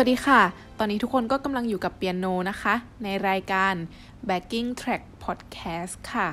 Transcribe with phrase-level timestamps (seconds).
[0.00, 0.42] วัสดีค่ะ
[0.78, 2.74] ตอนนี้ทุกคนก็กำลังอยู่กับเปียโนนะคะ
[3.04, 3.74] ในรายการ
[4.28, 6.28] Backing Track Podcast ค่ะ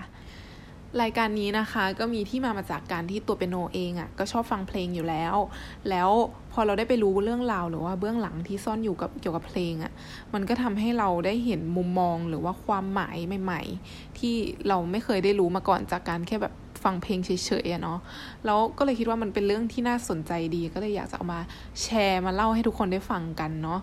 [1.02, 5.36] รายการนี้นะคะก็มีที่มามาจากการที่ตัวเปียโนเองอะ่ะก็ชอบฟังเพลงอยู่แล้ว
[5.90, 6.10] แล้ว
[6.52, 9.92] พอเราได้ไปรู้เรื่องราวหรือว่าเบื้องหลังที่ซ่อนอยู่กับเกี่ยวกับเพลงอะ่ะ
[10.34, 13.62] มันก็ทำให้เราได้เห็นมุมมองหรือว่าความหมายใหม่
[13.92, 14.34] ๆ ที่
[14.68, 16.54] เราไม่เคยได้รู้มาก่อนจากการแค่แบบ
[16.84, 17.30] ฟังเพลงเฉ
[17.64, 18.00] ยๆอะเนาะ
[18.46, 21.42] แล้วก็เลยคิดว่ามันเป็นเรื่องที่น่าสนใจดี ก็เลยอยากจะเอามา
[21.82, 23.80] แชร์มาเล่าให้ทุกคนได้ฟังกันเนาะ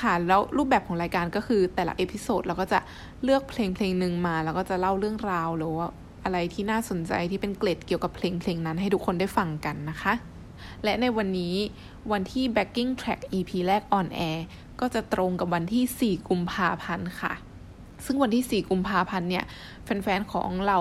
[0.00, 2.78] ค่ะแล้วรูปแบบของรายการก็คือแต่ละ episode เราก็จะ
[3.24, 5.86] เลือกเพลงเพลงหนึ่งมา แล้วก็จะเล่าเรื่องราวหรือว่า
[6.24, 10.12] อะไรที่น่าสนใจที่เป็นเกร็ดเกี่ยวกับเพลงเพลงนั้นให้ทุกคนได้ฟังกันนะคะ
[10.84, 11.54] และในวันนี้
[12.12, 14.40] วันที่ backing track EP แรก on air
[14.80, 17.32] ก็จะตรงกับวันที่ 4 กุมภาพันธ์ค่ะ
[18.04, 19.44] ซึ่งวันที่ 4 กุมภาพันธ์เนี่ย
[19.84, 20.78] แฟน ๆ ของเรา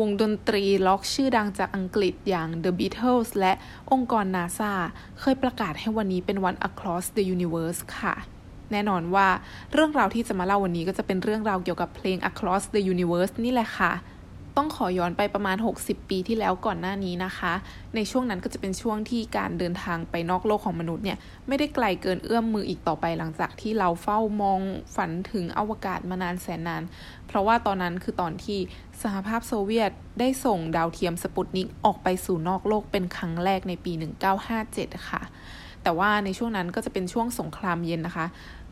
[0.00, 3.52] วงดนตรีร็อกชื่อดังจากอังกฤษอย่าง The Beatles และ
[3.92, 4.72] องค์กร NASA
[5.20, 8.14] เคยประกาศให้วันนี้เป็นวัน Across the Universe ค่ะ
[8.72, 9.28] แน่นอนว่า
[9.72, 13.92] เรื่องราวที่จะมาเล่าวันนี้ก็จะเป็นเรื่องราวเกี่ยวกับเพลง Across the Universe นี่แหละค่ะ
[14.56, 17.52] ต้องขอย้อนไปประมาณ 60 ปีที่แล้วก่อนหน้านี้นะคะ
[17.94, 21.18] ในช่วงนั้นก็จะเป็นช่วงที่การเดินทางไปนอกโลกของมนุษย์เนี่ย
[21.48, 24.60] ไม่ได้ไกลเกินเอื้อมมืออีกต่อไปหลังจากที่เราเฝ้ามอง
[24.96, 26.82] ฝันถึงอวกาศมานานแสนนาน
[27.26, 28.58] เพราะว่าตอนนั้นคือตอนที่
[29.02, 29.90] สหภาพโซเวียต
[30.20, 33.92] ได้ส่งดาวเทียมสปุตนิกออกไปสู่นอกโลกเป็นครั้งแรกในปี
[34.50, 35.22] 1957 ค่ะ
[35.86, 38.26] แต่ว่าในช่วงนั้นก็จะเป็นช่วงสงครามเย็นนะคะ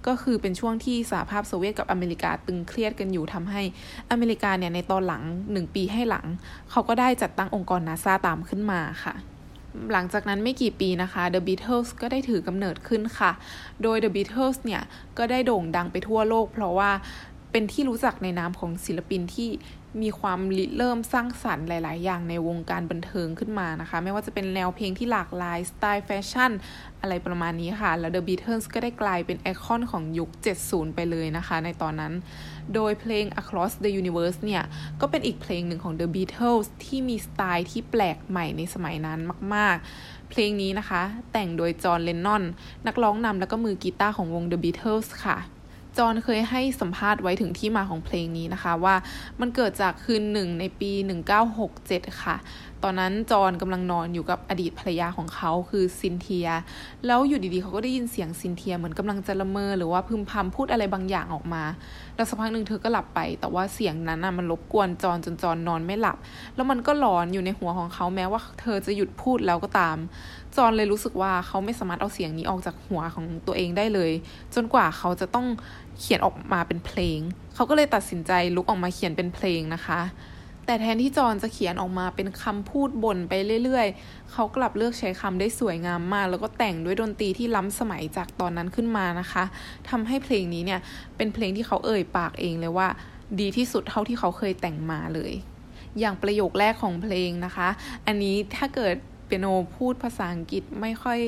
[0.07, 3.62] ก็คือเป็นช่วงที่สหภาพโซเวียตกับอเมริกาตึงเครียดกันอยู่ทำให้
[4.11, 6.27] อเมริกาเนี่ยในตอนหลังหนึ่งปีให้หลัง
[6.71, 9.15] เขาก็ได้จัดตั้งองค์กรนาซาตามขึ้นมาค่ะ
[9.93, 13.31] หลังจากนั้นไม่กี่ปีนะคะ The Beatles ก็ได้ถือกำเนิดขึ้นค่ะ
[13.83, 14.83] โดย The Beatles เนี่ย
[15.19, 16.91] ก็ได้โด่งดังไปทั่วโลก เพราะว่า
[17.53, 19.49] เป็นที่รู้จักในนามของศิลปินที่
[20.03, 26.50] มีความริเริ่มสร้างสรรค์หลาย ๆ อย่างในวงการบันเทิงขึ้นมานะคะ ไม่ว่าจะเป็นแนวเพลงที่หลากหลายสไตล์แฟชั่น
[27.00, 30.31] อะไรประมาณนี้ค่ะ แล้ว The Beatles ก็ได้กลายเป็นไอคอนของยุค
[30.62, 32.12] 70 ไปเลยนะคะ ในตอนนั้น
[32.75, 34.62] โดยเพลง Across the Universe เนี่ย
[35.00, 39.21] ก็เป็นอีกเพลงหนึ่งของ The Beatles ที่มีสไตล์ที่แปลกใหม่ในสมัยนั้น
[39.55, 42.43] มาก ๆ เพลงนี้นะคะ แต่งโดยจอห์นเลนนอน
[42.87, 45.38] นักร้องนำและก็มือกีตาร์ของวง The Beatles ค่ะ
[45.99, 48.94] จอห์นเคยให้สัมภาษณ์ไว้ถึงที่มาของเพลงนี้นะคะ ว่า
[49.41, 50.91] มันเกิดจากคืนหนึ่งในปี
[51.56, 52.37] 1967 ค่ะ
[52.87, 56.49] ตอนนั้นจอห์นกำลังนอนอยู่กับอดีตภรรยาของเขาคือซินเทีย
[57.06, 61.65] แล้วอยู่ดีๆเขาก็ได้ยินเสียงซินเทียเหมือนกำลังจะละเมอหรือว่าพึมพำพูดอะไรบางอย่างออกมา
[62.16, 66.16] แล้วสักพักหนึ่งเธอก็หลับไป แต่ว่าเสียงนั้นน่ะมันรบกวนจอห์นจนจอห์นนอนไม่หลับ
[66.55, 69.97] แล้วมันก็หลอนอยู่ในหัวของเขาแม้ว่าเธอจะหยุดพูดแล้วก็ตาม
[70.56, 74.10] จอนเลยรู้สึกว่าเขาไม่สามารถเอาเสียงนี้ออกจากหัวของตัวเองได้เลย
[74.54, 75.47] จนกว่าเขาจะต้อง
[75.98, 77.19] เขียนออกมาเป็นเพลง
[77.54, 80.00] เขาก็เลยตัดสินใจลุกออกมาเขียนเป็นเพลงนะคะ
[80.66, 83.32] แต่แทนที่จอนจะเขียนออกมาเป็นคำพูดบ่นไป
[83.64, 89.44] เรื่อยๆ เขากลับเลือกใช้คำได้สวยงามมาก แล้วก็แต่งด้วยดนตรีที่ล้ำสมัยจากตอนนั้นขึ้นมานะคะ
[89.91, 90.81] ทำให้เพลงนี้เนี่ย
[91.16, 92.88] เป็นเพลงที่เขาเอ่ยปากเองเลยว่า
[93.41, 95.32] ดีที่สุดเท่าที่เขาเคยแต่งมาเลย
[95.98, 97.69] อย่างประโยคแรกของเพลงนะคะ
[98.06, 98.94] อันนี้ถ้าเกิด
[99.27, 99.47] เปียโน
[99.77, 101.19] พูดภาษาอังกฤษไม่ค่อย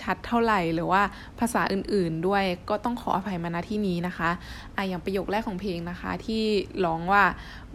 [0.00, 1.02] ชัดเท่าไหร่ หรือว่า
[1.40, 4.30] ภาษาอื่นๆด้วยก็ต้องขออภัยมาณที่นี้นะคะ
[4.76, 6.42] อะอย่างประโยคแรกของเพลงนะคะที่
[6.84, 7.22] ร้องว่า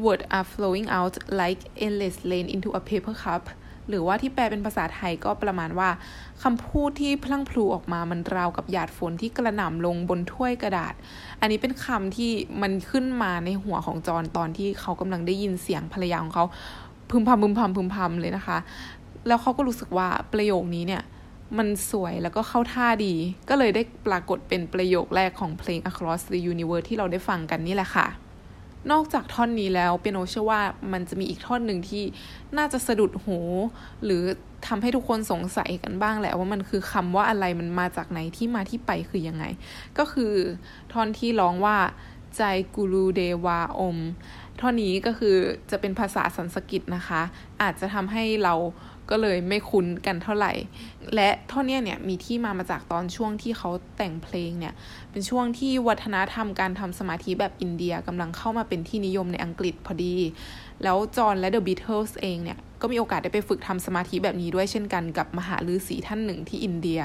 [0.03, 3.43] words are flowing out like endless rain into a paper cup
[3.89, 5.89] หรือว่าที่แปลเป็นภาษาไทยก็ประมาณว่า
[6.43, 10.93] คำพูดที่พลั่งพลูออกมามันราวกับหยาดฝนที่กระหน่ำลงบนถ้วยกระดาษ
[11.39, 12.31] อันนี้เป็นคำที่
[12.61, 16.45] มันขึ้นมาในหัวของจอนตอนที่เขากำลังได้ยินเสียงภรรยาของเขา
[17.09, 18.57] พึมพำพึมพำพึมพำเลยนะคะ
[19.27, 21.03] แล้วเขาก็รู้สึกว่าประโยคนี้เนี่ย
[21.57, 23.13] มันสวยแล้วก็เข้าท่าดี
[23.49, 28.07] ก็เลยได้ปรากฏเป็นประโยคแรกของเพลง Across the Universe ที่เราได้ฟังกันนี่แหละค่ะ
[28.91, 32.03] นอกจากท่อนนี้แล้วเปียโนเชื่อว่ามันจะมีอีกท่อนหนึ่งที่
[32.57, 33.39] น่าจะสะดุดหู
[34.03, 34.23] หรือ
[34.67, 39.43] ทำให้ทุกคนสงสัยกันบ้างแหละว่ามันคือคำว่าอะไรมันมาจากไหนที่มาที่ไปคือยังไง
[39.97, 40.33] ก็คือ
[40.93, 41.77] ท่อนที่ร้องว่า
[42.37, 42.41] ใจ
[42.75, 43.97] กูรูเดวาอม
[44.59, 45.35] ท่อนนี้ก็คือ
[45.71, 47.21] จะเป็นภาษาสันสกฤตนะคะ
[47.61, 48.53] อาจจะทำให้เรา
[49.09, 50.53] ก็เลยไม่คุ้นกันเท่าไหร่
[51.15, 54.73] และท่อนนี้เนี่ยมีที่มามาจากตอนช่วงที่เขาแต่งเพลงเนี่ย
[55.11, 60.15] เป็นช่วงที่วัฒนธรรมการทำสมาธิแบบอินเดียกำลังเข้ามาเป็นที่นิยมในอังกฤษพอดี
[60.83, 67.01] แล้วจอห์นและเดอะบีเทิลส์เองเนี่ยก็มีโอกาสได้ไปฝึกทำสมาธิแบบนี้ด้วยเช่นกันกับมหาฤาษีท่านหนึ่งที่อินเดีย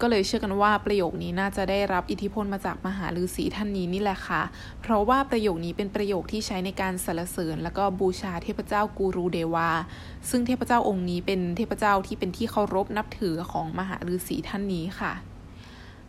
[0.00, 4.42] ก็เลยเชื่อกันว่าประโยคนี้น่าจะได้รับอิทธิพลมาจากมหาฤาษีท่านนี้นี่แหละค่ะ
[4.80, 9.70] เพราะว่าประโยคนี้เป็นประโยคที่ใช้ในการสรรเสริญ และก็บูชาเทพเจ้ากูรูเดวา
[10.30, 15.12] ซึ่งเทพเจ้าองค์นี้เป็นเทพเจ้าที่เป็นที่เคารพนับถือของมหาฤาษีท่านนี้ค่ะ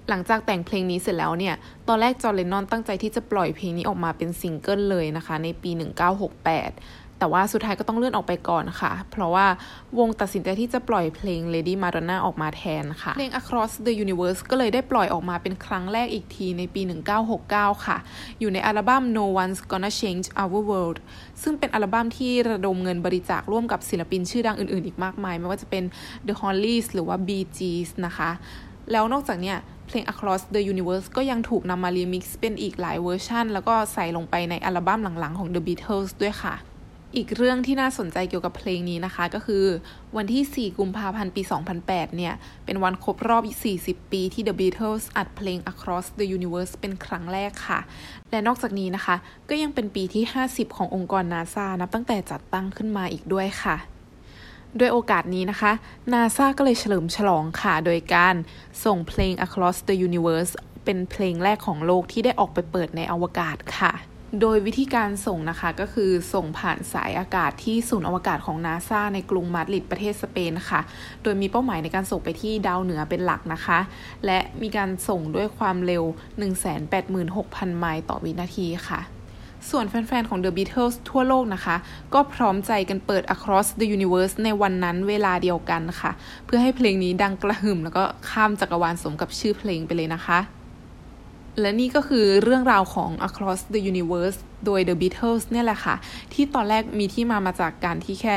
[0.10, 1.56] หลังจากแต่งเพลงนี้เสร็จแล้วเนี่ย
[1.88, 5.72] ตอนแรกจอห์นเลนนอนตั้งใจที่จะปล่อยเพลงนี้ออกมาเป็นซิงเกิลเลยนะคะ ในปี
[6.28, 9.46] 1968 แต่ว่าสุดท้ายก็ต้องเลื่อนออกไปก่อนค่ะ เพราะว่า
[10.00, 16.82] วงตัดสินใจที่จะปล่อยเพลง Lady Madonna ออกมาแทนค่ะ เพลง Across the Universe ก็เลยได้ปล่อยออกมาเป็นครั้งแรกอีกทีในปี
[17.34, 17.98] 1969 ค่ะ
[18.40, 20.98] อยู่ในอัลบั้ม No One's Gonna Change Our World
[21.42, 25.84] ซึ่งเป็นอัลบั้มที่ระดมเงินบริจาคร่วมกับศิลปินชื่อดังอื่นๆ อีกมากมาย ไม่ว่าจะเป็น
[26.28, 28.30] The Hollies หรือว่า Bee Gees นะคะ
[28.92, 29.58] แล้วนอกจากเนี้ย
[29.88, 36.56] เพลง Across the Universe ก็ยังถูกนำมารีมิกซ์เป็นอีกหลายเวอร์ชันแล้วก็ใส่ลงไปในอัลบั้มหลังๆของ The Beatles ด้วยค่ะ
[37.18, 39.66] อีกเรื่องที่น่าสนใจเกี่ยวกับเพลงนี้นะคะ ก็คือ
[40.18, 41.42] วันที่ 4 กุมภาพันธ์ ปี
[41.80, 42.34] 2008 เนี่ย
[42.66, 43.44] เป็นวันครบรอบ
[43.80, 47.80] 40 ปีที่ The Beatles อัดเพลง Across the Universe เป็นครั้งแรกค่ะ
[48.32, 49.16] และนอกจากนี้นะคะ
[49.50, 53.76] ก็ยังเป็นปีที่ 50 ขององค์กรนาซานับตั้งแต่จัดตั้งขึ้นมาอีกด้วยค่ะ
[54.80, 55.72] ด้วยโอกาสนี้นะคะ
[56.14, 58.36] นาซาก็เลยเฉลิมฉลองค่ะ โดยการ
[58.86, 60.52] ส่งเพลง Across the Universe
[60.86, 63.94] เป็นเพลงแรกของโลกที่ได้ออกไปเปิดในอวกาศค่ะ
[64.42, 70.82] โดยวิธีการส่งนะคะก็คือส่งผ่านสายอากาศที่ศูนย์อวกาศของนาซาในกรุงมาดริดประเทศสเปนค่ะ
[71.24, 73.80] โดยมีเป้าหมายในการส่งไปที่ดาวเหนือเป็นหลักนะคะ
[74.26, 76.04] และมีการส่งด้วยความเร็ว
[76.92, 79.02] 186,000 ไมล์ต่อวินาทีค่ะ
[79.70, 81.76] ส่วนแฟน ๆ ของ The Beatles ทั่วโลกนะคะ
[82.14, 86.12] ก็พร้อมใจกันเปิด Across the Universe ในวันนั้นเวลาเดียวกันค่ะ
[86.46, 90.40] เพื่อให้เพลงนี้ดังกระหึ่มแล้วก็ข้ามจักรวาลสมกับชื่อเพลงไปเลยนะคะ
[91.62, 95.96] และนี่ก็คือเรื่องราวของ Across the Universe โดย The Beatles เนี่ยแหละค่ะ
[96.34, 98.36] ที่ตอนแรกมีที่มามาจากการที่แค่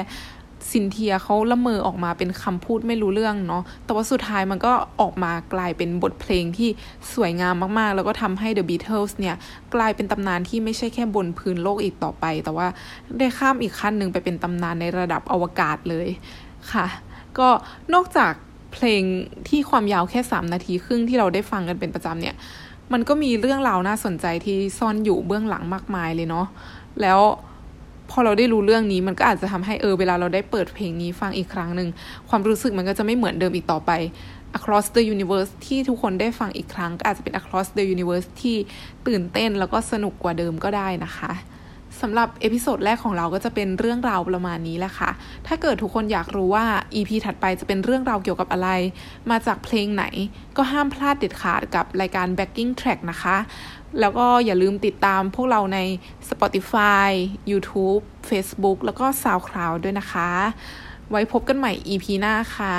[0.70, 6.68] ซินเทียเขาละเมอออกมาเป็นคำพูดไม่รู้เรื่องเนาะ แต่ว่าสุดท้ายมันก็ออกมากลายเป็นบทเพลงที่
[7.14, 9.36] สวยงามมากๆ แล้วก็ทำให้ The Beatles เนี่ย
[9.74, 12.66] กลายเป็นตำนานที่ไม่ใช่แค่บนพื้นโลกอีกต่อไป แต่ว่า
[13.18, 16.08] ได้ข้ามอีกขั้นหนึ่งไปเป็นตำนานในระดับอวกาศเลย
[16.72, 16.86] ค่ะ
[17.38, 17.48] ก็
[17.94, 18.32] นอกจาก
[18.72, 19.02] เพลง
[19.48, 22.36] ที่ความยาวแค่ 3 นาทีครึ่งที่เราได้ฟังกันเป็นประจำเนี่ย
[22.92, 26.46] มันก็มีเรื่องราวน่าสนใจที่ซ่อนอยู่เบื้องหลังมากมายเลยเนาะ
[27.02, 27.20] แล้ว
[28.10, 31.88] พอเราได้รู้เรื่องนี้มันก็อาจจะทำให้เออเวลาเราได้เปิดเพลงนี้ฟังอีกครั้งหนึ่ง
[32.28, 33.92] ความรู้สึกมันก็จะไม่เหมือนเดิมอีกต่อไป
[34.58, 38.56] Across the Universe ที่ทุกคนได้ฟังอีกครั้งก็อาจจะเป็น Across the Universe ที่
[39.06, 41.32] ตื่นเต้นแล้วก็สนุกกว่าเดิมก็ได้นะคะ
[42.02, 45.10] สำหรับ episode แรกของเราก็จะเป็นเรื่องราวประมาณนี้แหละค่ะ
[45.46, 48.68] ถ้าเกิดทุกคนอยากรู้ว่า EP ถัดไปจะเป็นเรื่องราวเกี่ยวกับอะไร
[49.30, 50.04] มาจากเพลงไหน
[50.56, 53.36] ก็ห้ามพลาดเด็ดขาดกับรายการ backing track นะคะ
[54.00, 55.78] แล้วก็อย่าลืมติดตามพวกเราใน
[56.30, 57.08] Spotify
[57.50, 60.30] YouTube Facebook แล้วก็ SoundCloud ด้วยนะคะ
[61.10, 62.76] ไว้พบกันใหม่ EP หน้าค่ะ